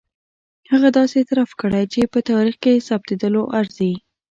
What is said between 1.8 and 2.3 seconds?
چې په